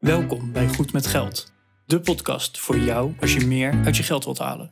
[0.00, 1.52] Welkom bij Goed met Geld,
[1.86, 4.66] de podcast voor jou als je meer uit je geld wilt halen.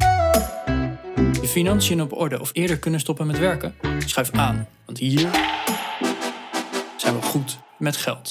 [1.40, 3.74] Je financiën op orde of eerder kunnen stoppen met werken?
[3.98, 5.30] Schuif aan, want hier
[6.96, 8.30] zijn we goed met geld.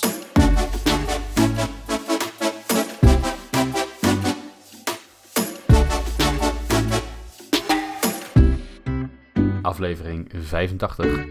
[9.62, 11.26] aflevering 85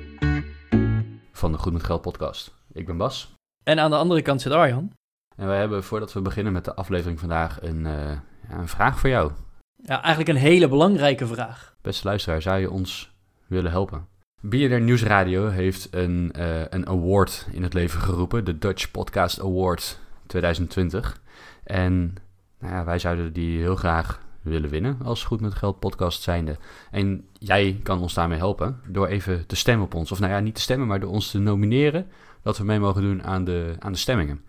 [1.32, 2.54] van de Goed met Geld podcast.
[2.72, 4.95] Ik ben Bas En aan de andere kant zit Arjan.
[5.36, 8.10] En wij hebben voordat we beginnen met de aflevering vandaag een, eh,
[8.58, 9.32] een vraag voor jou.
[9.76, 11.76] Ja, eigenlijk een hele belangrijke vraag.
[11.82, 13.14] Beste luisteraar, zou je ons
[13.46, 14.06] willen helpen?
[14.40, 19.98] BNR Nieuwsradio heeft een, eh, een award in het leven geroepen, de Dutch Podcast Award
[20.26, 21.20] 2020.
[21.64, 22.14] En
[22.58, 26.56] nou ja, wij zouden die heel graag willen winnen als Goed met Geld podcast zijnde.
[26.90, 30.12] En jij kan ons daarmee helpen door even te stemmen op ons.
[30.12, 32.06] Of nou ja, niet te stemmen, maar door ons te nomineren
[32.42, 34.40] dat we mee mogen doen aan de, aan de stemmingen.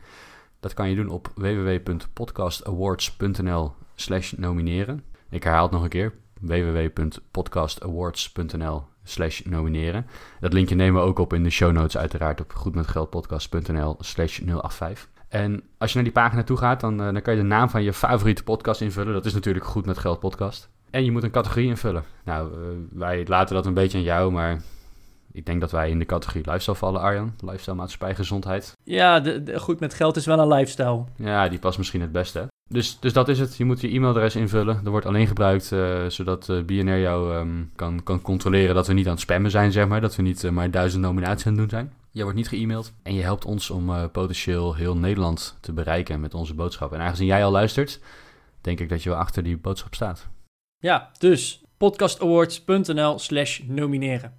[0.59, 5.03] Dat kan je doen op www.podcastawards.nl slash nomineren.
[5.29, 6.13] Ik herhaal het nog een keer.
[6.41, 10.05] www.podcastawards.nl slash nomineren.
[10.39, 15.09] Dat linkje nemen we ook op in de show notes uiteraard op goedmetgeldpodcast.nl slash 085.
[15.27, 17.69] En als je naar die pagina toe gaat, dan, eh, dan kan je de naam
[17.69, 19.13] van je favoriete podcast invullen.
[19.13, 20.69] Dat is natuurlijk Goed met Geld podcast.
[20.89, 22.03] En je moet een categorie invullen.
[22.23, 22.59] Nou, eh,
[22.91, 24.61] wij laten dat een beetje aan jou, maar
[25.37, 27.33] ik denk dat wij in de categorie lifestyle vallen, Arjan.
[27.39, 28.73] Lifestyle, maatschappij, gezondheid.
[28.83, 31.03] Ja, de, de- goed met geld is wel een lifestyle.
[31.15, 32.47] Ja, die past misschien het beste.
[32.69, 33.57] Dus, dus dat is het.
[33.57, 34.75] Je moet je e-mailadres invullen.
[34.83, 38.93] Dat wordt alleen gebruikt eh, zodat eh, BNR jou ehm, kan, kan controleren dat we
[38.93, 40.01] niet aan het spammen zijn, zeg maar.
[40.01, 41.93] Dat we niet eh, maar duizend nominaties aan het doen zijn.
[42.11, 42.93] Je wordt niet ge-mailed.
[43.03, 46.93] En je helpt ons om potentieel heel Nederland te bereiken met onze boodschap.
[46.93, 47.99] En aangezien jij al luistert,
[48.61, 50.27] denk ik dat je wel achter die boodschap staat.
[50.77, 54.33] Ja, dus podcastawards.nl slash nomineren.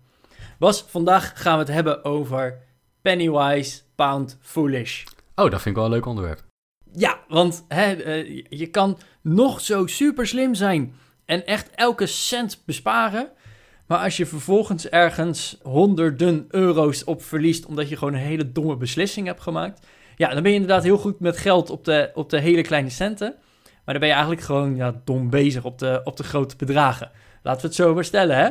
[0.59, 2.59] Bas, vandaag gaan we het hebben over
[3.03, 5.05] Pennywise Pound Foolish.
[5.35, 6.45] Oh, dat vind ik wel een leuk onderwerp.
[6.93, 12.63] Ja, want hè, eh, je kan nog zo super slim zijn en echt elke cent
[12.67, 13.29] besparen.
[13.87, 18.77] Maar als je vervolgens ergens honderden euro's op verliest omdat je gewoon een hele domme
[18.77, 19.87] beslissing hebt gemaakt.
[20.17, 22.91] Ja, dan ben je inderdaad heel goed met geld op de, op de hele kleine
[22.91, 23.35] centen.
[23.63, 27.11] Maar dan ben je eigenlijk gewoon ja, dom bezig op de, op de grote bedragen.
[27.43, 28.49] Laten we het zo maar stellen, hè?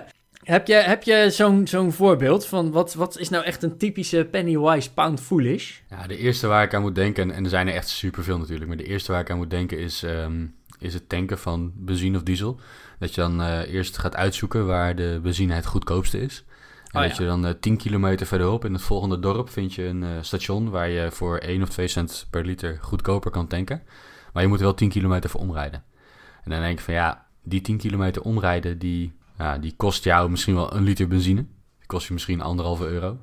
[0.48, 4.28] Heb je, heb je zo'n zo'n voorbeeld van wat, wat is nou echt een typische
[4.32, 5.80] Pennywise Pound Foolish?
[5.90, 8.68] Ja, de eerste waar ik aan moet denken, en er zijn er echt superveel natuurlijk,
[8.68, 10.46] maar de eerste waar ik aan moet denken is, ehm,
[10.80, 12.60] is het tanken van benzine of diesel.
[13.00, 16.46] Dat je dan eh, eerst gaat uitzoeken waar de benzine het goedkoopste is.
[16.92, 17.24] En Oh dat ja.
[17.24, 20.70] je dan eh 10 kilometer verderop in het volgende dorp vind je een eh, station
[20.70, 23.84] waar je voor 1 of 2 cent per liter goedkoper kan tanken.
[24.34, 25.84] Maar je moet er wel 10 kilometer voor omrijden.
[26.44, 30.30] En dan denk ik van ja, die 10 kilometer omrijden, die, ja, die kost jou
[30.30, 31.46] misschien wel een liter benzine.
[31.78, 33.18] Die kost je misschien anderhalve euro.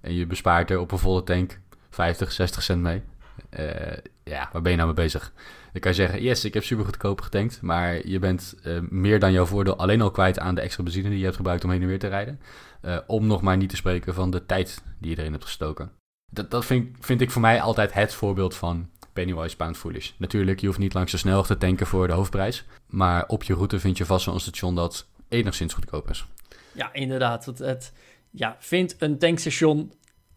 [0.00, 3.02] En je bespaart er op een volle tank 50, 60 cent mee.
[3.50, 5.32] Eh, ja, waar ben je nou mee bezig?
[5.72, 7.62] Dan kan je zeggen, yes, ik heb super goedkoop getankt.
[7.62, 11.08] Maar je bent eh, meer dan jouw voordeel alleen al kwijt aan de extra benzine
[11.08, 12.40] die je hebt gebruikt om heen en weer te rijden.
[12.80, 15.92] Eh, om nog maar niet te spreken van de tijd die je erin hebt gestoken.
[16.30, 20.10] Dat, dat vind, vind ik voor mij altijd het voorbeeld van Pennywise Pound Foolish.
[20.16, 22.64] Natuurlijk, je hoeft niet langs de snelweg te tanken voor de hoofdprijs.
[22.86, 26.26] Maar op je route vind je vast wel een station dat enigszins goedkoop is.
[26.72, 27.44] Ja, inderdaad.
[27.44, 27.92] Het, het,
[28.30, 29.92] ja, vind een tankstation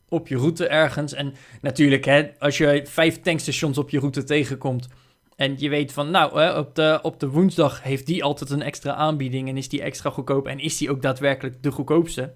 [0.10, 1.14] op je route ergens.
[1.14, 4.88] En natuurlijk, hè, als je vijf tankstations op je route tegenkomt...
[5.36, 8.62] en je weet van, nou, hè, op, de, op de woensdag heeft die altijd een
[8.62, 9.50] extra aanbieding...
[9.50, 12.34] en is die extra goedkoop en is die ook daadwerkelijk de goedkoopste...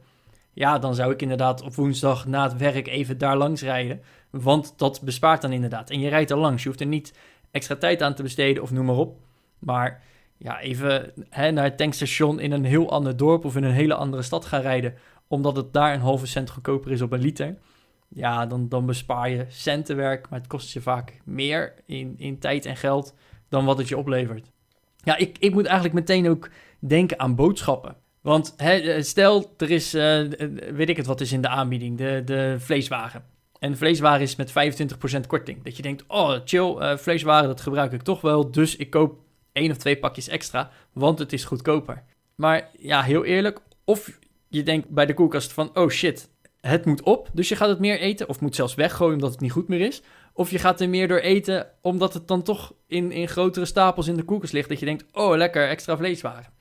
[0.54, 4.02] ja, dan zou ik inderdaad op woensdag na het werk even daar langs rijden...
[4.30, 5.90] want dat bespaart dan inderdaad.
[5.90, 7.14] En je rijdt er langs, je hoeft er niet
[7.52, 9.20] extra tijd aan te besteden of noem maar op.
[9.60, 10.04] Maar
[10.40, 13.94] ja, even hè, naar het tankstation in een heel ander dorp of in een hele
[13.94, 14.94] andere stad gaan rijden,
[15.28, 17.58] omdat het daar een halve cent goedkoper is op een liter.
[18.08, 22.66] Ja, dan, dan bespaar je centenwerk, maar het kost je vaak meer in, in tijd
[22.66, 23.16] en geld
[23.50, 24.52] dan wat het je oplevert.
[25.04, 27.96] Ja, ik, ik moet eigenlijk meteen ook denken aan boodschappen.
[28.22, 31.48] Want hè, eh, stel, er is, eh, eh, weet ik het wat is in de
[31.48, 33.24] aanbieding, de, de vleeswagen.
[33.60, 35.64] En de vleeswaren is met 25% korting.
[35.64, 39.20] Dat je denkt, oh chill, eh, vleeswaren dat gebruik ik toch wel, dus ik koop
[39.60, 42.04] één of twee pakjes extra, want het is goedkoper.
[42.36, 46.30] Maar ja, heel eerlijk, of je denkt bij de koelkast van, oh shit,
[46.62, 49.40] het moet op, dus je gaat het meer eten, of moet zelfs weggooien omdat het
[49.40, 50.02] niet goed meer is.
[50.34, 54.08] Of je gaat er meer door eten, omdat het dan toch in, in grotere stapels
[54.08, 56.52] in de koelkast ligt, dat je denkt, oh lekker, extra vleeswaren.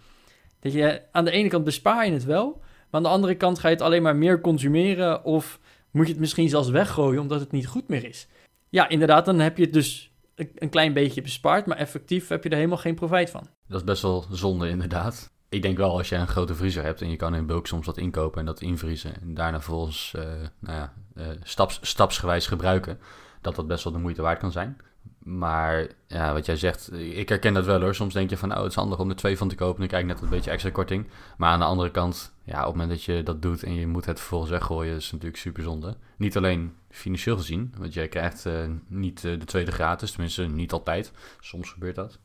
[0.61, 3.59] Dat je, aan de ene kant bespaar je het wel, maar aan de andere kant
[3.59, 5.61] ga je het alleen maar meer consumeren, of
[5.91, 8.29] moet je het misschien zelfs weggooien omdat het niet goed meer is.
[8.69, 10.08] Ja, inderdaad, dan heb je het dus
[10.55, 13.47] een klein beetje bespaard, maar effectief heb je er helemaal geen profijt van.
[13.67, 15.33] Dat is best wel zonde, inderdaad.
[15.49, 17.87] Ik denk wel, als je een grote vriezer hebt en je kan in bulk soms
[17.87, 20.23] wat inkopen en dat invriezen en daarna vervolgens eh,
[20.59, 22.99] nou ja, eh, staps, stapsgewijs gebruiken,
[23.41, 24.77] dat dat best wel de moeite waard kan zijn.
[25.19, 27.95] Maar ja, wat jij zegt, ik herken dat wel hoor.
[27.95, 29.79] Soms denk je van, nou, het is handig om er twee van te kopen.
[29.79, 31.07] Dan krijg ik net een beetje extra korting.
[31.37, 33.87] Maar aan de andere kant, ja, op het moment dat je dat doet en je
[33.87, 35.97] moet het vervolgens weggooien, is natuurlijk super zonde.
[36.17, 38.53] Niet alleen financieel gezien, want jij krijgt uh,
[38.87, 41.13] niet uh, de tweede gratis, tenminste niet altijd.
[41.41, 42.19] Soms gebeurt dat.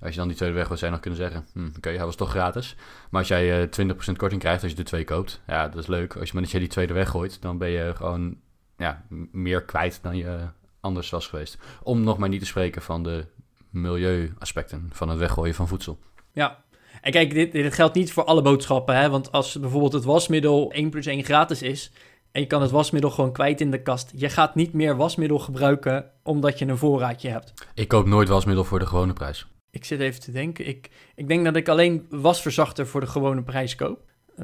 [0.00, 2.16] Als je dan die tweede weg wil zijn, nog kunnen zeggen, hm, oké, hij was
[2.16, 2.76] toch gratis.
[3.10, 5.86] Maar als jij uh, 20% korting krijgt als je de twee koopt, ja, dat is
[5.86, 6.16] leuk.
[6.16, 8.36] Als je maar dat je die tweede weggooit, dan ben je gewoon
[8.76, 10.38] ja, meer kwijt dan je
[10.80, 11.58] anders was geweest.
[11.82, 13.26] Om nog maar niet te spreken van de
[13.70, 15.98] milieuaspecten van het weggooien van voedsel.
[16.32, 16.64] Ja,
[17.00, 18.96] en kijk, dit, dit geldt niet voor alle boodschappen.
[18.96, 19.10] Hè?
[19.10, 21.92] Want als bijvoorbeeld het wasmiddel 1 plus 1 gratis is...
[22.34, 24.12] en je kan het wasmiddel gewoon kwijt in de kast...
[24.16, 27.52] je gaat niet meer wasmiddel gebruiken omdat je een voorraadje hebt.
[27.74, 29.46] Ik koop nooit wasmiddel voor de gewone prijs.
[29.70, 30.66] Ik zit even te denken.
[30.66, 34.00] Ik, ik denk dat ik alleen wasverzachter voor de gewone prijs koop.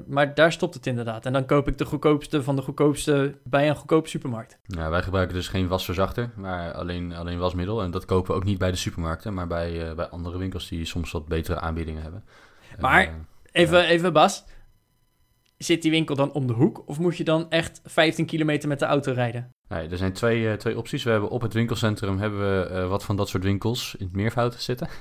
[0.06, 1.26] Maar daar stopt het inderdaad.
[1.26, 4.58] En dan koop ik de goedkoopste van de goedkoopste bij een goedkoop supermarkt.
[4.62, 7.82] Ja, wij gebruiken dus geen wasverzachter, maar alleen, alleen wasmiddel.
[7.82, 10.68] En dat kopen we ook niet bij de supermarkten, maar bij, uh, bij andere winkels
[10.68, 12.24] die soms wat betere aanbiedingen hebben.
[12.78, 13.12] Maar uh,
[13.52, 13.84] even, ja.
[13.84, 14.44] even Bas,
[15.64, 18.78] zit die winkel dan om de hoek of moet je dan echt 15 kilometer met
[18.78, 19.50] de auto rijden?
[19.68, 21.02] Nee, er zijn twee, uh, twee opties.
[21.02, 24.54] We hebben op het winkelcentrum hebben we wat van dat soort winkels in het meervoud
[24.54, 24.88] zitten.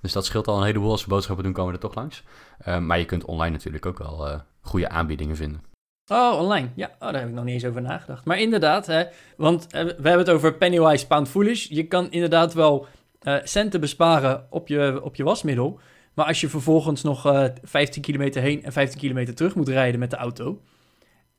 [0.00, 0.90] Dus dat scheelt al een heleboel.
[0.90, 2.22] Als we boodschappen doen, komen we er toch langs.
[2.68, 5.62] Uh, maar je kunt online natuurlijk ook wel goede aanbiedingen vinden.
[6.06, 6.68] Oh, online.
[6.74, 8.24] Ja, oh, daar heb ik nog niet eens over nagedacht.
[8.24, 9.04] Maar inderdaad, hè,
[9.36, 11.66] want we hebben het over Pennywise Pound Foolish.
[11.68, 12.86] Je kan inderdaad wel
[13.44, 15.80] centen besparen op je, op je wasmiddel.
[16.18, 20.10] Maar als je vervolgens nog 15 kilometer heen en 15 kilometer terug moet rijden met
[20.10, 20.60] de auto...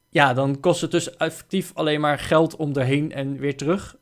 [0.09, 3.95] Ja, dan kost het dus effectief alleen maar geld om erheen en weer terug.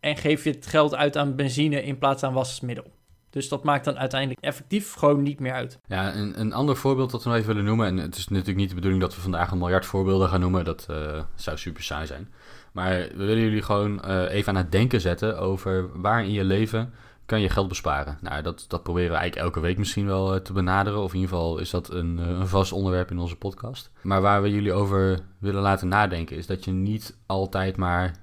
[0.00, 2.84] En geef je het geld uit aan benzine in plaats aan wasmiddel.
[3.30, 5.78] Dus dat maakt dan uiteindelijk effectief gewoon niet meer uit.
[5.86, 7.86] Ja, een, een ander voorbeeld dat we nog even willen noemen.
[7.86, 10.64] En het is natuurlijk niet de bedoeling dat we vandaag een miljard voorbeelden gaan noemen.
[10.64, 12.32] Dat uh, zou super saai zijn.
[12.72, 16.44] Maar we willen jullie gewoon uh, even aan het denken zetten over waar in je
[16.44, 16.92] leven
[17.28, 18.18] kan je geld besparen.
[18.20, 21.02] Nou, dat, dat proberen we eigenlijk elke week misschien wel uh, te benaderen.
[21.02, 23.90] Of in ieder geval is dat een, een vast onderwerp in onze podcast.
[24.02, 28.14] Maar waar we jullie over willen laten nadenken is dat je niet altijd maar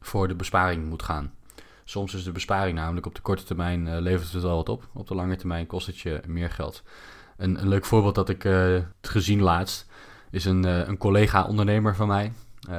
[0.00, 1.32] voor de besparing moet gaan.
[1.84, 4.88] Soms is de besparing namelijk op de korte termijn uh, levert het wel wat op.
[4.92, 6.82] Op de lange termijn kost het je meer geld.
[7.36, 9.86] Een, een leuk voorbeeld dat ik uh, gezien laatst
[10.30, 12.32] is een, een collega-ondernemer van mij.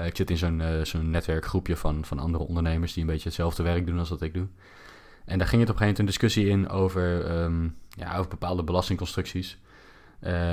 [0.06, 3.86] ik zit in zo'n zo'n netwerkgroepje van, van andere ondernemers die een beetje hetzelfde werk
[3.86, 4.48] doen als wat ik doe.
[5.25, 8.30] En daar ging het op een gegeven moment een discussie in over, um, ja, over
[8.30, 9.57] bepaalde belastingconstructies.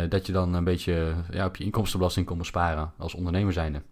[0.08, 3.82] dat je dan een beetje ja, op je inkomstenbelasting kon besparen als ondernemer zijnde.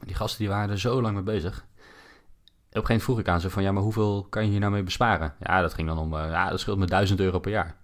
[0.00, 1.66] Die gasten die waren er zo lang mee bezig
[2.74, 4.60] op een gegeven moment vroeg ik aan ze van, ja, maar hoeveel kan je hier
[4.60, 5.34] nou mee besparen?
[5.40, 7.76] Ja, dat ging dan om, uh, ja, dat scheelt me 1000 euro per jaar.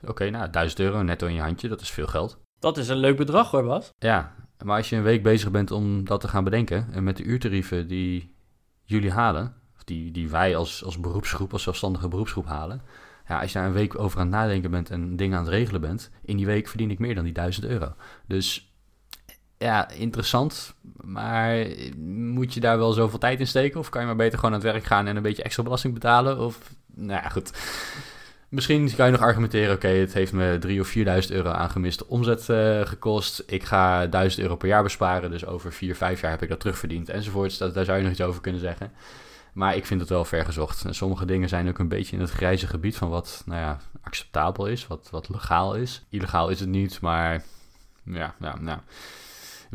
[0.00, 2.38] Oké, okay, nou, 1000 euro netto in je handje, dat is veel geld.
[2.58, 3.90] Dat is een leuk bedrag hoor, Bas.
[3.98, 4.34] Ja,
[4.64, 7.22] maar als je een week bezig bent om dat te gaan bedenken, en met de
[7.22, 8.34] uurtarieven die
[8.84, 9.54] jullie halen,
[9.84, 12.82] die, die wij als, als beroepsgroep, als zelfstandige beroepsgroep halen,
[13.28, 15.52] ja, als je daar een week over aan het nadenken bent en dingen aan het
[15.52, 17.94] regelen bent, in die week verdien ik meer dan die 1000 euro.
[18.26, 18.74] Dus
[19.58, 20.74] ja, interessant.
[21.00, 21.66] Maar
[21.98, 23.80] moet je daar wel zoveel tijd in steken?
[23.80, 25.94] Of kan je maar beter gewoon aan het werk gaan en een beetje extra belasting
[25.94, 26.38] betalen?
[26.38, 26.58] Of,
[26.94, 27.50] nou ja, goed.
[28.48, 32.08] Misschien kan je nog argumenteren, oké, het heeft me 3 of 4.000 euro aan gemiste
[32.08, 33.42] omzet uh, gekost.
[33.46, 36.60] Ik ga 1000 euro per jaar besparen, dus over 4, 5 jaar heb ik dat
[36.60, 37.58] terugverdiend enzovoorts.
[37.58, 38.92] Dat, daar zou je nog iets over kunnen zeggen.
[39.54, 40.84] Maar ik vind het wel vergezocht.
[40.84, 43.78] En sommige dingen zijn ook een beetje in het grijze gebied van wat nou ja,
[44.02, 46.04] acceptabel is, wat, wat legaal is.
[46.10, 47.44] Illegaal is het niet, maar
[48.04, 48.78] ja, nou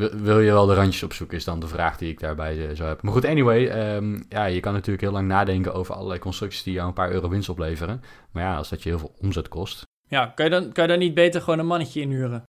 [0.07, 2.87] wil je wel de randjes opzoeken, is dan de vraag die ik daarbij uh, zou
[2.87, 3.05] hebben.
[3.05, 6.73] Maar goed, anyway, um, ja, je kan natuurlijk heel lang nadenken over allerlei constructies die
[6.73, 8.01] jou een paar euro winst opleveren.
[8.31, 9.87] Maar ja, als dat je heel veel omzet kost.
[10.07, 12.43] Ja, kan je dan, kan je dan niet beter gewoon een mannetje inhuren?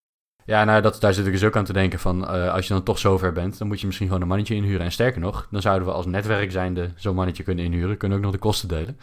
[0.50, 2.73] Ja, nou, dat, daar zit ik dus ook aan te denken van, uh, als je
[2.73, 4.85] dan toch zover bent, dan moet je misschien gewoon een mannetje inhuren.
[4.85, 8.25] En sterker nog, dan zouden we als netwerk zijnde zo'n mannetje kunnen inhuren, kunnen ook
[8.25, 8.99] nog de kosten delen.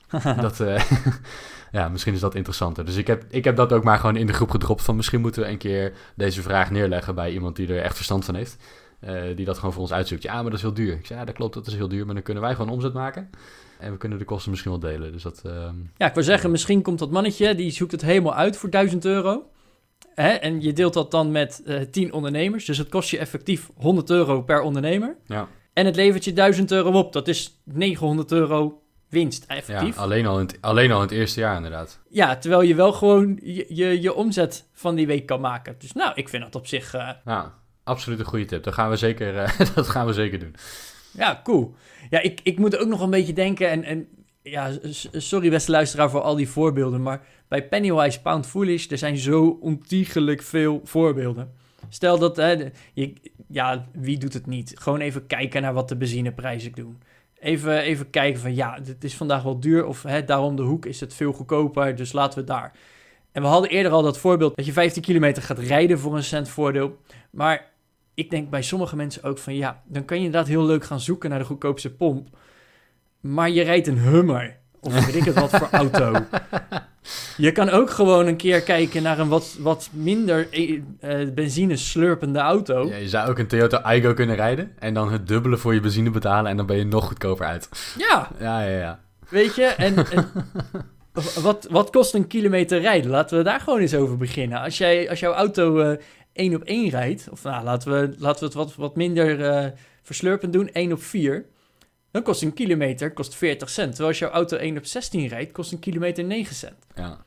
[0.40, 0.82] dat, uh,
[1.72, 2.84] ja, misschien is dat interessanter.
[2.84, 5.20] Dus ik heb, ik heb dat ook maar gewoon in de groep gedropt van misschien
[5.20, 8.56] moeten we een keer deze vraag neerleggen bij iemand die er echt verstand van heeft.
[9.04, 10.22] Uh, die dat gewoon voor ons uitzoekt.
[10.22, 10.94] Ja, maar dat is heel duur.
[10.94, 12.92] Ik zei, ja, dat klopt, dat is heel duur, maar dan kunnen wij gewoon omzet
[12.92, 13.30] maken.
[13.78, 15.12] En we kunnen de kosten misschien wel delen.
[15.12, 15.52] Dus dat, uh,
[15.96, 19.04] ja, ik wil zeggen, misschien komt dat mannetje, die zoekt het helemaal uit voor 1000
[19.04, 19.50] euro.
[20.14, 20.28] Hè?
[20.28, 22.64] En je deelt dat dan met uh, 10 ondernemers.
[22.64, 25.16] Dus het kost je effectief 100 euro per ondernemer.
[25.26, 25.48] Ja.
[25.72, 27.12] En het levert je 1000 euro op.
[27.12, 29.94] Dat is 900 euro winst effectief.
[29.96, 32.00] Ja, alleen al, in het, alleen al in het eerste jaar inderdaad.
[32.08, 35.74] Ja, terwijl je wel gewoon je, je, je omzet van die week kan maken.
[35.78, 36.94] Dus nou, ik vind dat op zich...
[36.94, 37.10] Uh...
[37.24, 37.54] Ja,
[37.84, 38.62] absoluut een goede tip.
[38.62, 40.54] Dat gaan we zeker, uh, dat gaan we zeker doen.
[41.12, 41.74] Ja, cool.
[42.10, 43.84] Ja, ik, ik moet ook nog een beetje denken en...
[43.84, 44.08] en
[44.42, 44.70] ja,
[45.12, 49.58] sorry beste luisteraar voor al die voorbeelden, maar bij Pennywise Pound Foolish, er zijn zo
[49.60, 51.52] ontiegelijk veel voorbeelden.
[51.88, 53.12] Stel dat, hè, je,
[53.48, 54.72] ja, wie doet het niet?
[54.74, 57.02] Gewoon even kijken naar wat de benzineprijzen doen.
[57.38, 60.86] even, even kijken van ja, dit is vandaag wel duur of hè, daarom de hoek
[60.86, 62.72] is het veel goedkoper, dus laten we daar.
[63.32, 66.24] En we hadden eerder al dat voorbeeld dat je 15 kilometer gaat rijden voor een
[66.24, 66.98] cent voordeel.
[67.30, 67.70] Maar
[68.14, 71.00] ik denk bij sommige mensen ook van ja, dan kan je inderdaad heel leuk gaan
[71.00, 72.28] zoeken naar de goedkoopste pomp.
[73.22, 74.56] Maar je rijdt een Hummer.
[74.80, 76.14] Of weet ik het wat voor auto.
[77.36, 82.38] Je kan ook gewoon een keer kijken naar een wat, wat minder eh, benzine slurpende
[82.38, 82.86] auto.
[82.88, 85.80] Ja, je zou ook een Toyota Aygo kunnen rijden en dan het dubbele voor je
[85.80, 87.68] benzine betalen en dan ben je nog goedkoper uit.
[87.98, 89.00] Ja, Ja, ja, ja.
[89.28, 89.64] weet je.
[89.64, 90.28] En, en
[91.42, 93.10] wat, wat kost een kilometer rijden?
[93.10, 94.60] Laten we daar gewoon eens over beginnen.
[94.60, 95.98] Als, jij, als jouw auto eh
[96.32, 99.70] één op één rijdt, of nou, laten we, laten we het wat, wat minder eh,
[100.02, 101.50] verslurpend doen, 1 op 4...
[102.12, 103.88] Dan kost een kilometer kost 40 cent.
[103.88, 106.86] Terwijl als jouw auto 1 op 16 rijdt, kost een kilometer 9 cent.
[106.94, 107.24] ja.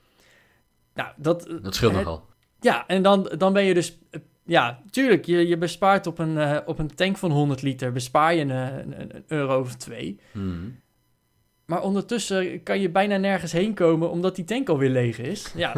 [0.94, 2.26] Nou, dat, Dat scheelt hè, nogal.
[2.60, 3.98] Ja, en dan, dan ben je dus...
[4.10, 7.92] eh, Ja, tuurlijk, je, je bespaart op een, eh, op een tank van 100 liter...
[7.92, 10.20] bespaar je een, een, een euro of twee.
[10.32, 10.70] Mhm.
[11.66, 14.10] Maar ondertussen kan je bijna nergens heen komen...
[14.10, 15.52] omdat die tank alweer leeg is.
[15.56, 15.74] Ja,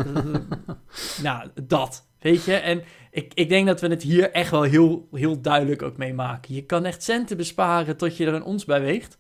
[1.24, 2.56] nou, dat, weet je.
[2.56, 2.84] En
[3.18, 6.54] ik, ik denk dat we het hier echt wel heel, heel duidelijk ook mee maken.
[6.54, 9.18] Je kan echt centen besparen tot je er een ons bij weegt.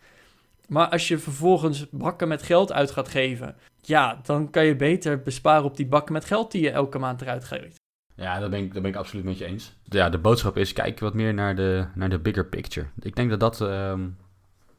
[0.67, 3.55] Maar als je vervolgens bakken met geld uit gaat geven...
[3.81, 6.51] ja, dan kan je beter besparen op die bakken met geld...
[6.51, 7.75] die je elke maand eruit geeft.
[8.15, 9.75] Ja, dat ben, ik, ben ik absoluut met je eens.
[9.83, 12.87] Ja, de boodschap is, kijk wat meer naar de, naar de bigger picture.
[12.99, 14.07] Ik denk dat dat, ehm,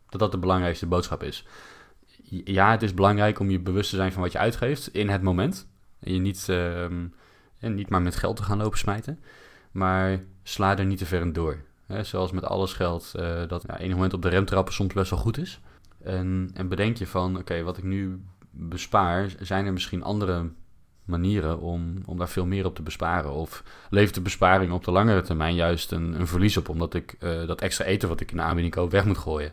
[0.08, 1.46] dat dat de belangrijkste boodschap is.
[2.44, 5.22] Ja, het is belangrijk om je bewust te zijn van wat je uitgeeft in het
[5.22, 5.68] moment.
[6.00, 7.06] En je niet, ehm,
[7.58, 9.20] en niet maar met geld te gaan lopen smijten.
[9.70, 11.66] Maar sla er niet te ver in door.
[12.02, 15.10] Zoals met alles geldt, eh, dat ja, enig moment op de rem trappen soms best
[15.10, 15.60] wel goed is.
[16.02, 20.50] En, en bedenk je van, oké, wat ik nu bespaar, zijn er misschien andere
[21.04, 23.32] manieren om, om daar veel meer op te besparen?
[23.32, 27.16] Of levert de besparing op de langere termijn juist een, een verlies op, omdat ik
[27.20, 29.52] eh, dat extra eten wat ik in de aanbieding koop weg moet gooien?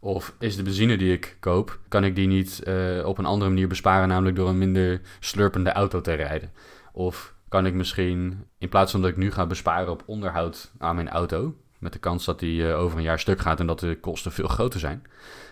[0.00, 3.50] Of is de benzine die ik koop, kan ik die niet eh, op een andere
[3.50, 6.50] manier besparen, namelijk door een minder slurpende auto te rijden?
[6.98, 10.94] Of kan ik misschien, in plaats van dat ik nu ga besparen op onderhoud aan
[10.94, 13.80] mijn auto, met de kans dat die eh, over een jaar stuk gaat en dat
[13.80, 15.06] de kosten veel groter zijn,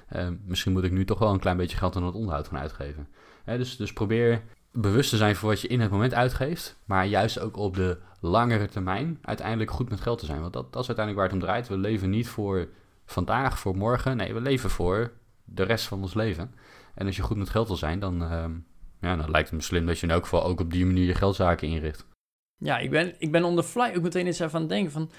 [0.09, 2.59] eh, misschien moet ik nu toch wel een klein beetje geld aan het onderhoud gaan
[2.59, 3.09] uitgeven.
[3.45, 7.07] Hè, dus, dus probeer bewust te zijn voor wat je in het moment uitgeeft, maar
[7.07, 10.41] juist ook op de langere termijn uiteindelijk goed met geld te zijn.
[10.41, 11.69] Want dat, dat is uiteindelijk waar het om draait.
[11.69, 12.69] We leven niet voor
[13.05, 14.17] vandaag, voor morgen.
[14.17, 15.13] Nee, we leven voor
[15.45, 16.55] de rest van ons leven.
[16.95, 18.53] En als je goed met geld wil zijn, dan, ehm,
[19.07, 21.07] ja, dan lijkt het me slim dat je in elk geval ook op die manier
[21.07, 22.07] je geldzaken inricht.
[22.59, 25.11] Ja, ik ben, ik ben on the fly ook meteen eens aan het denken van...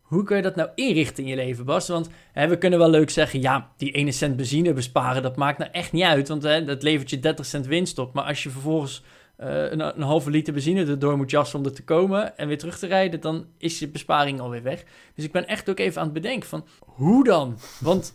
[0.00, 1.88] hoe kun je dat nou inrichten in je leven, Bas?
[1.88, 3.40] Want hè, we kunnen wel leuk zeggen...
[3.40, 6.28] ja, die ene cent benzine besparen, dat maakt nou echt niet uit...
[6.28, 8.14] want hè, dat levert je 30 cent winst op.
[8.14, 9.02] Maar als je vervolgens
[9.36, 12.38] eh, een, een halve liter benzine erdoor moet jassen om er te komen...
[12.38, 14.84] en weer terug te rijden, dan is je besparing alweer weg.
[15.14, 16.66] Dus ik ben echt ook even aan het bedenken van...
[16.78, 17.58] hoe dan?
[17.80, 18.14] Want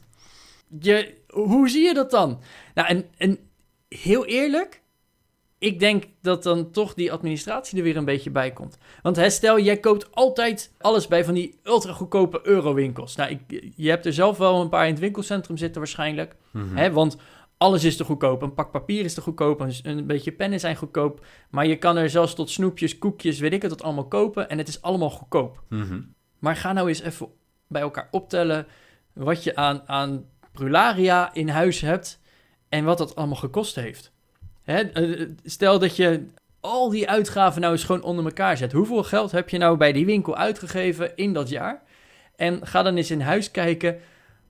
[0.79, 2.39] je, hoe zie je dat dan?
[2.73, 3.37] Nou, en, en
[3.87, 4.82] heel eerlijk
[5.63, 8.77] ik denk dat dan toch die administratie er weer een beetje bij komt.
[9.01, 13.15] Want hè, stel, jij koopt altijd alles bij van die ultra goedkope eurowinkels.
[13.15, 16.35] Nou, ik, je hebt er zelf wel een paar in het winkelcentrum zitten waarschijnlijk.
[16.51, 16.75] Mhm.
[16.75, 17.17] Hè, want
[17.57, 18.41] alles is te goedkoop.
[18.41, 19.59] Een pak papier is te goedkoop.
[19.59, 21.25] Een, een beetje pennen zijn goedkoop.
[21.49, 24.49] Maar je kan er zelfs tot snoepjes, koekjes, weet ik het, dat allemaal kopen.
[24.49, 25.63] En het is allemaal goedkoop.
[25.69, 26.01] Mhm.
[26.39, 27.27] Maar ga nou eens even
[27.67, 28.67] bij elkaar optellen
[29.13, 32.21] wat je aan, aan prularia in huis hebt
[32.69, 34.12] en wat dat allemaal gekost heeft.
[34.63, 36.27] Hè, eh, stel dat je
[36.59, 38.71] al die uitgaven nou eens gewoon onder elkaar zet.
[38.71, 41.83] Hoeveel geld heb je nou bij die winkel uitgegeven in dat jaar?
[42.35, 43.99] En ga dan eens in huis kijken,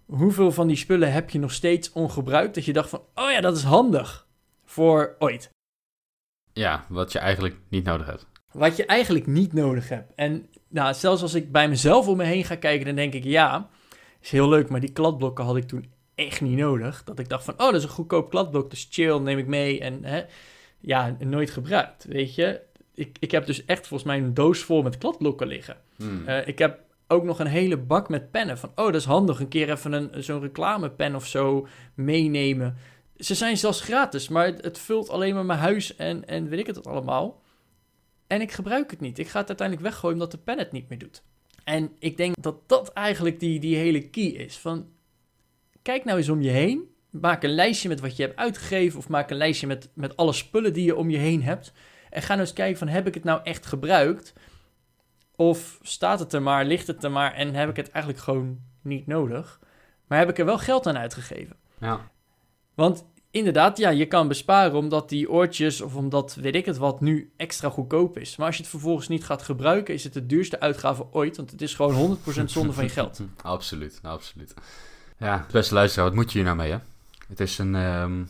[0.05, 2.55] hoeveel van die spullen heb je nog steeds ongebruikt?
[2.55, 4.27] Dat je dacht van, oh ja, dat is handig
[4.65, 5.50] voor ooit.
[6.53, 8.27] Ja, wat je eigenlijk niet nodig hebt.
[8.51, 10.12] Wat je eigenlijk niet nodig hebt.
[10.15, 13.24] En nou, zelfs als ik bij mezelf om me heen ga kijken, dan denk ik,
[13.24, 13.70] ja,
[14.22, 17.03] is heel leuk, maar die kladblokken had ik toen echt niet nodig.
[17.03, 19.79] Dat ik dacht van, oh, dat is een goedkoop kladblok, dus chill, neem ik mee.
[19.79, 20.24] En hè,
[20.79, 22.62] ja, nooit gebruikt, weet je.
[22.96, 25.77] Ik, ik heb dus echt volgens mij een doos vol met kladblokken liggen.
[25.96, 26.27] Hmm.
[26.27, 28.58] Eh, ik heb ook nog een hele bak met pennen.
[28.58, 32.77] Van, oh, dat is handig, een keer even een, zo'n reclamepen of zo meenemen.
[33.17, 36.60] Ze zijn zelfs gratis, maar het, het vult alleen maar mijn huis en, en weet
[36.60, 37.41] ik het allemaal.
[38.27, 39.20] En ik gebruik het niet.
[39.20, 41.24] Ik ga het uiteindelijk weggooien omdat de pen het niet meer doet.
[41.63, 44.58] En ik denk dat dat eigenlijk die, die hele key is.
[44.58, 44.88] Van,
[45.84, 46.92] kijk nou eens om je heen.
[47.10, 49.00] Maak een lijstje met wat je hebt uitgegeven.
[49.00, 51.74] Of maak een lijstje met, met alle spullen die je om je heen hebt.
[52.10, 54.34] En ga nou eens kijken van, heb ik het nou echt gebruikt?
[55.36, 58.60] Of staat het er maar, ligt het er maar en heb ik het eigenlijk gewoon
[58.82, 59.60] niet nodig?
[60.08, 61.56] Maar heb ik er wel geld aan uitgegeven?
[61.80, 62.12] Ja.
[62.74, 67.02] Want inderdaad, ja, je kan besparen omdat die oortjes of omdat weet ik het wat
[67.02, 68.36] nu extra goedkoop is.
[68.36, 71.38] Maar als je het vervolgens niet gaat gebruiken, is het de duurste uitgave ooit.
[71.38, 73.22] Want het is gewoon 100% zonde van je geld.
[73.42, 74.54] Absoluut, absoluut.
[75.17, 76.77] Ja, beste luisteraar, wat moet je hier nou mee, hè?
[77.27, 78.24] Het is een, ehm,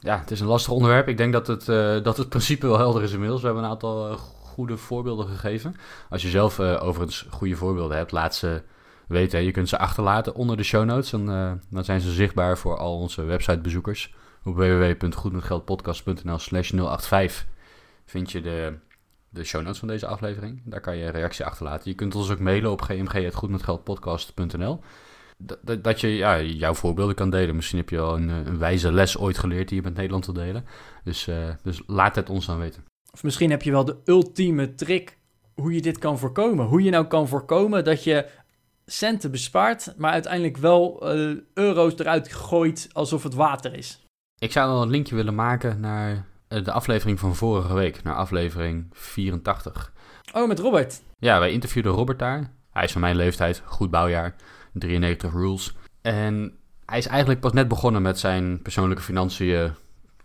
[0.00, 1.08] ja, het is een lastig onderwerp.
[1.08, 3.40] Ik denk dat het, eh, dat het principe wel helder is inmiddels.
[3.40, 5.76] We hebben een aantal eh, goede voorbeelden gegeven.
[6.10, 8.62] Als je zelf uh, overigens goede voorbeelden hebt, laat ze
[9.08, 9.42] weten.
[9.42, 11.12] Je kunt ze achterlaten onder de show notes.
[11.12, 11.26] En,
[11.70, 14.14] dan zijn ze zichtbaar voor al onze websitebezoekers.
[14.44, 17.46] Op www.goedmetgeldpodcast.nl slash 085
[18.04, 18.78] vind je de,
[19.28, 20.62] de show notes van deze aflevering.
[20.64, 21.90] Daar kan je een reactie achterlaten.
[21.90, 24.80] Je kunt ons ook mailen op gmg.goedmetgeldpodcast.nl
[25.36, 27.56] dat, dat je ja, jouw voorbeelden kan delen.
[27.56, 30.34] Misschien heb je al een, een, wijze les ooit geleerd die je met Nederland wil
[30.34, 30.64] delen.
[31.04, 32.84] Dus, uh, dus laat het ons dan weten.
[33.12, 35.18] Of misschien heb je wel de ultieme trick
[35.54, 36.66] hoe je dit kan voorkomen.
[36.66, 38.26] Hoe je nou kan voorkomen dat je
[38.86, 44.04] centen bespaart, maar uiteindelijk wel uh, euro's eruit gooit alsof het water is.
[44.38, 48.14] Ik zou wel een linkje willen maken naar eh, de aflevering van vorige week, naar
[48.14, 49.92] aflevering 84.
[50.32, 51.02] Oh, met Robert.
[51.18, 52.52] Ja, wij interviewden Robert daar.
[52.70, 54.34] Hij is van mijn leeftijd, goed bouwjaar.
[54.78, 55.74] 93 Rules.
[56.02, 59.72] En hij is eigenlijk pas net begonnen met zijn persoonlijke financiën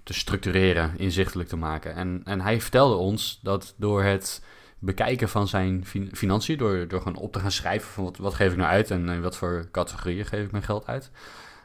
[0.04, 1.96] te structureren, inzichtelijk te maken.
[1.96, 4.44] En, en hij vertelde ons dat door het
[4.80, 8.52] bekijken van zijn financiën, door, door gewoon op te gaan schrijven van wat, wat geef
[8.52, 11.12] ik nou uit en in wat voor categorieën geef ik mijn geld uit,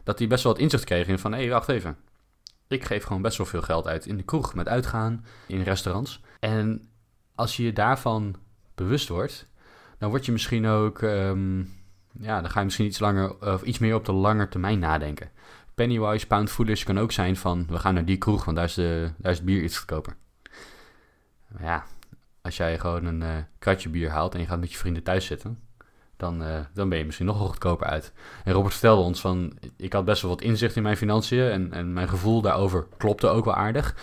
[0.04, 1.96] dat hij best wel wat inzicht kreeg in van hé, wacht even.
[2.68, 6.20] Ik geef gewoon best wel veel geld uit in de kroeg, met uitgaan, in restaurants.
[6.40, 6.88] En
[7.34, 8.36] als je je daarvan
[8.74, 9.46] bewust wordt,
[9.98, 11.62] dan word je misschien ook ehm,
[12.20, 15.30] ja, dan ga je misschien iets, langer, of iets meer op de lange termijn nadenken.
[15.74, 18.74] Pennywise, pound foolish kan ook zijn van, we gaan naar die kroeg, want daar is,
[18.74, 20.16] de, daar is het bier iets goedkoper.
[21.48, 21.84] Maar ja,
[22.42, 25.26] als jij gewoon een uh, kratje bier haalt en je gaat met je vrienden thuis
[25.26, 25.58] zitten,
[26.16, 28.12] dan, uh, dan ben je misschien nog goedkoper uit.
[28.44, 31.72] En Robert vertelde ons van, ik had best wel wat inzicht in mijn financiën en,
[31.72, 33.94] en mijn gevoel daarover klopte ook wel aardig.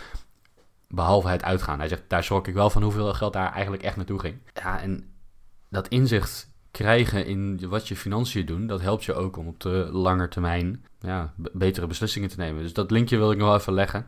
[0.88, 1.79] Behalve het uitgaan.
[1.79, 4.38] Hij zegt, daar schrok ik wel van hoeveel geld daar eigenlijk echt naartoe ging.
[4.53, 5.13] Ja, en
[5.70, 9.89] dat inzicht krijgen in wat je financiën doen, dat helpt je ook om op de
[9.92, 12.62] lange termijn ja, betere beslissingen te nemen.
[12.62, 14.08] Dus dat linkje wil ik nog wel even leggen,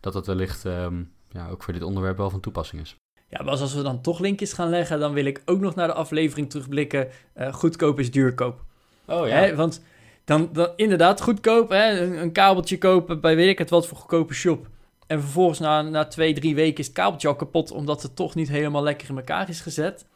[0.00, 2.96] dat dat wellicht um, ja, ook voor dit onderwerp wel van toepassing is.
[3.28, 5.86] Ja, maar als we dan toch linkjes gaan leggen, dan wil ik ook nog naar
[5.86, 7.08] de aflevering terugblikken.
[7.36, 8.64] Uh, goedkoop is duurkoop.
[9.06, 9.34] Oh ja.
[9.34, 9.54] Hè?
[9.54, 9.82] Want
[10.24, 12.00] dan, dan inderdaad goedkoop, hè?
[12.00, 14.68] Een, een, kabeltje kopen bij weet ik het wat voor goedkope shop.
[15.06, 18.34] En vervolgens na, na twee, drie weken is het kabeltje al kapot, omdat het toch
[18.34, 20.06] niet helemaal lekker in elkaar is gezet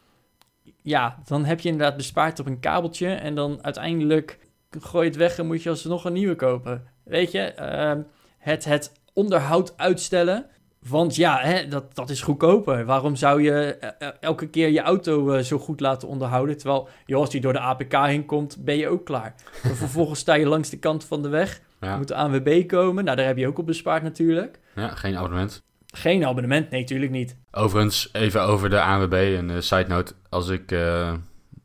[0.82, 3.08] ja, dan heb je inderdaad bespaard op een kabeltje.
[3.08, 4.38] En dan uiteindelijk
[4.78, 6.84] gooi je het weg en moet je alsnog een nieuwe kopen.
[7.04, 8.00] Weet je, ehm,
[8.38, 10.46] het, het onderhoud uitstellen.
[10.88, 12.84] Want ja, hè, dat, dat is goedkoper.
[12.84, 16.56] Waarom zou je eh, eh, elke keer je auto uh, zo goed laten onderhouden?
[16.58, 19.34] Terwijl, joh, als die door de APK heen komt, ben je ook klaar.
[19.62, 21.60] En vervolgens sta je langs de kant van de weg.
[21.80, 21.96] Ja.
[21.96, 23.04] Moet de ANWB komen.
[23.04, 24.58] Nou, daar heb je ook op bespaard natuurlijk.
[24.74, 25.62] Ja, geen abonnement.
[25.92, 27.36] Geen abonnement, nee, natuurlijk niet.
[27.50, 30.14] Overigens, even over de ANWB, een side note.
[30.28, 31.14] Als ik, uh,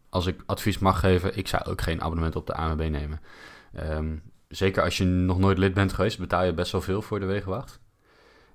[0.09, 3.19] als ik advies mag geven, ik zou ook geen abonnement op de ANWB nemen.
[3.89, 7.19] Um, zeker als je nog nooit lid bent geweest, betaal je best wel veel voor
[7.19, 7.79] de wegenwacht.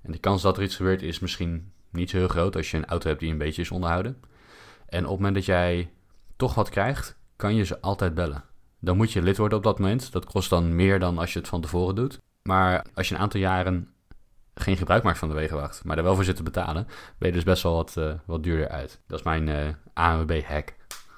[0.01, 2.77] En de kans dat er iets gebeurt is misschien niet zo heel groot als je
[2.77, 4.21] een auto hebt die een beetje is onderhouden.
[4.85, 5.91] En op het moment dat jij
[6.35, 8.43] toch wat krijgt, kan je ze altijd bellen.
[8.79, 10.11] Dan moet je lid worden op dat moment.
[10.11, 12.19] Dat kost dan meer dan als je het van tevoren doet.
[12.43, 13.89] Maar als je een aantal jaren
[14.53, 16.87] geen gebruik maakt van de wegenwacht, maar er wel voor zit te betalen,
[17.17, 18.99] ben je dus best wel wat, uh, wat duurder uit.
[19.07, 20.73] Dat is mijn uh, eh, ANWB-hack.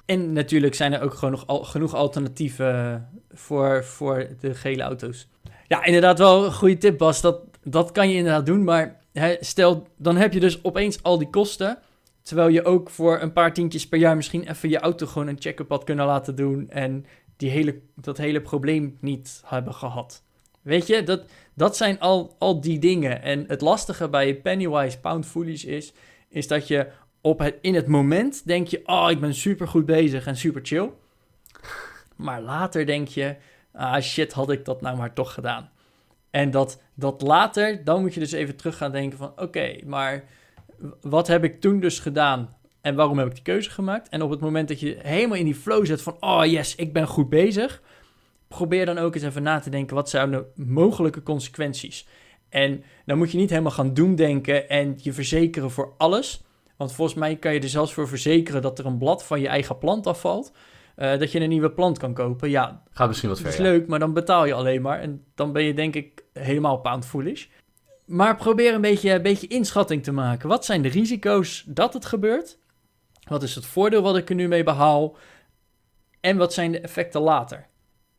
[0.06, 4.82] En natuurlijk zijn er ook gewoon nog al, genoeg alternatieven eh, voor, voor de gele
[4.82, 5.28] auto's.
[5.66, 7.20] Ja, inderdaad wel een goede tip, Bas.
[7.20, 9.00] Dat, dat kan je inderdaad doen, maar
[9.40, 11.78] stel, dan heb je dus opeens al die kosten...
[12.22, 15.40] Terwijl je ook voor een paar tientjes per jaar misschien even je auto gewoon een
[15.40, 16.70] check-up had kunnen laten doen.
[16.70, 20.22] En die hele, dat hele probleem niet hebben gehad.
[20.64, 21.24] Weet je, dat,
[21.54, 23.22] dat zijn al, al die dingen.
[23.22, 25.92] En het lastige bij Pennywise Pound Foolish is,
[26.28, 26.86] is dat je
[27.20, 30.60] op het, in het moment denk je, oh, ik ben super goed bezig en super
[30.64, 30.90] chill.
[32.16, 33.36] Maar later denk je,
[33.72, 35.70] ah shit, had ik dat nou maar toch gedaan.
[36.30, 40.24] En dat, dat later, dan moet je dus even terug gaan denken van, oké, maar
[41.00, 42.56] wat heb ik toen dus gedaan?
[42.80, 44.08] En waarom heb ik die keuze gemaakt?
[44.08, 46.92] En op het moment dat je helemaal in die flow zit van, oh yes, ik
[46.92, 47.82] ben goed bezig
[48.48, 52.06] probeer dan ook eens even na te denken, wat zijn de mogelijke consequenties?
[52.48, 56.44] En dan moet je niet helemaal gaan doemdenken en je verzekeren voor alles.
[56.76, 59.48] Want volgens mij kan je er zelfs voor verzekeren dat er een blad van je
[59.48, 60.52] eigen plant afvalt.
[60.96, 62.50] Uh, dat je een nieuwe plant kan kopen.
[62.50, 63.46] Ja, gaat misschien wat ver.
[63.46, 65.00] Dat is leuk, maar dan betaal je alleen maar.
[65.00, 67.46] En dan ben je denk ik helemaal pound foolish.
[68.04, 70.48] Maar probeer een beetje, een beetje inschatting te maken.
[70.48, 72.58] Wat zijn de risico's dat het gebeurt?
[73.28, 75.16] Wat is het voordeel wat ik er nu mee behaal?
[76.20, 77.66] En wat zijn de effecten later?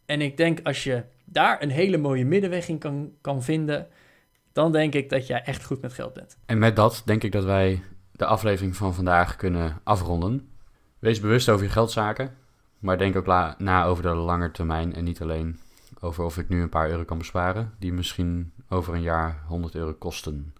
[0.05, 3.87] En ik denk als je daar een hele mooie middenweg in kan, kan vinden,
[4.51, 6.37] dan denk ik dat jij echt goed met geld bent.
[6.45, 10.49] En met dat denk ik dat wij de aflevering van vandaag kunnen afronden.
[10.99, 12.35] Wees bewust over je geldzaken,
[12.79, 15.59] maar denk ook na over de lange termijn en niet alleen
[15.99, 19.75] over of ik nu een paar euro kan besparen, die misschien over een jaar 100
[19.75, 20.53] euro kosten.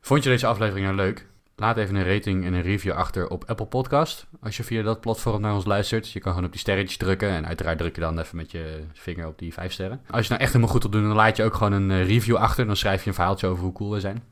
[0.00, 1.26] Vond je deze aflevering nou leuk?
[1.56, 4.26] Laat even een rating en een review achter op Apple Podcast.
[4.40, 6.10] Als je via dat platform naar ons luistert.
[6.10, 7.28] Je kan gewoon op die sterretjes drukken.
[7.28, 10.00] En uiteraard druk je dan even met je vinger op die vijf sterren.
[10.10, 12.06] Als je nou echt helemaal goed wil doen, dan laat je ook gewoon een eh,
[12.06, 12.66] review achter.
[12.66, 14.22] Dan schrijf je een verhaaltje over hoe cool wij zijn.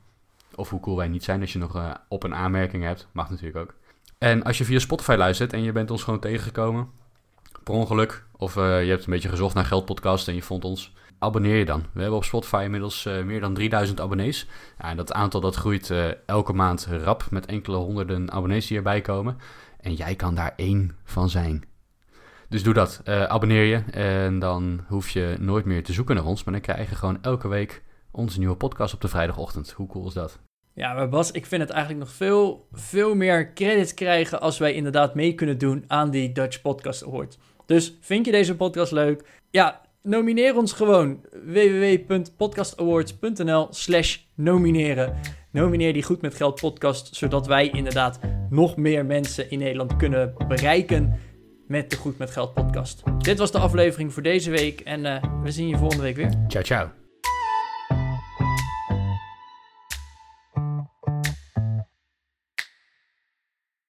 [0.54, 1.40] Of hoe cool wij niet zijn.
[1.40, 3.08] Als je nog uh, op een aanmerking hebt.
[3.12, 3.74] Mag natuurlijk ook.
[4.18, 6.88] En als je via Spotify luistert en je bent ons gewoon tegengekomen.
[7.64, 8.24] Per ongeluk.
[8.36, 11.64] Of uh, je hebt een beetje gezocht naar Geldpodcast en je vond ons abonneer je
[11.64, 11.84] dan.
[11.92, 14.46] We hebben op Spotify inmiddels uh, meer dan 3000 abonnees.
[14.78, 18.76] Ja, en dat aantal dat groeit uh, elke maand rap met enkele honderden abonnees die
[18.76, 19.36] erbij komen.
[19.80, 21.64] En jij kan daar één van zijn.
[22.48, 23.00] Dus doe dat.
[23.04, 26.44] Uh, abonneer je en dan hoef je nooit meer te zoeken naar ons.
[26.44, 29.70] Maar dan krijg je gewoon elke week onze nieuwe podcast op de vrijdagochtend.
[29.70, 30.38] Hoe cool is dat?
[30.74, 34.72] Ja, maar Bas, ik vind het eigenlijk nog veel, veel meer credits krijgen als wij
[34.72, 37.38] inderdaad mee kunnen doen aan die Dutch Podcast Award.
[37.66, 39.24] Dus vind je deze podcast leuk?
[39.50, 41.20] Ja, nomineer ons gewoon.
[41.44, 45.14] www.podcastawards.nl slash nomineren.
[45.52, 48.18] Nomineer die Goed Met Geld podcast, zodat wij inderdaad
[48.50, 51.18] nog meer mensen in Nederland kunnen bereiken
[51.66, 53.02] met de Goed Met Geld podcast.
[53.18, 56.32] Dit was de aflevering voor deze week en uh, we zien je volgende week weer.
[56.48, 56.99] Ciao, ciao.